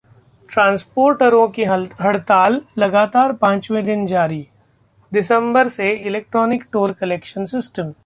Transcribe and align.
ट्रांसपोर्टरों 0.49 1.47
की 1.47 1.63
हड़ताल 1.63 2.61
लगातार 2.77 3.33
पांचवें 3.33 3.83
दिन 3.85 4.05
जारी, 4.05 4.45
दिसंबर 5.11 5.67
से 5.67 5.91
इलेक्ट्रॉनिक 5.91 6.63
टोल 6.73 6.91
कलेक्शनल 6.91 7.45
सिस्टम 7.45 7.93